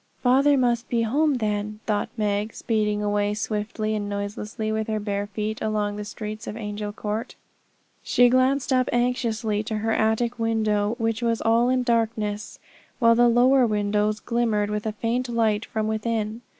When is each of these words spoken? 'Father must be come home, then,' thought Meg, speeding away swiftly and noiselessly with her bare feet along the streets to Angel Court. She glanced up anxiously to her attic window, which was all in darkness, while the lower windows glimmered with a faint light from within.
'Father 0.23 0.57
must 0.57 0.89
be 0.89 1.03
come 1.03 1.11
home, 1.11 1.33
then,' 1.35 1.79
thought 1.85 2.09
Meg, 2.17 2.55
speeding 2.55 3.03
away 3.03 3.35
swiftly 3.35 3.93
and 3.93 4.09
noiselessly 4.09 4.71
with 4.71 4.87
her 4.87 4.99
bare 4.99 5.27
feet 5.27 5.61
along 5.61 5.95
the 5.95 6.03
streets 6.03 6.45
to 6.45 6.57
Angel 6.57 6.91
Court. 6.91 7.35
She 8.01 8.27
glanced 8.27 8.73
up 8.73 8.89
anxiously 8.91 9.61
to 9.61 9.77
her 9.77 9.91
attic 9.91 10.39
window, 10.39 10.95
which 10.97 11.21
was 11.21 11.39
all 11.39 11.69
in 11.69 11.83
darkness, 11.83 12.57
while 12.97 13.13
the 13.13 13.27
lower 13.29 13.67
windows 13.67 14.19
glimmered 14.19 14.71
with 14.71 14.87
a 14.87 14.91
faint 14.93 15.29
light 15.29 15.65
from 15.65 15.85
within. 15.87 16.41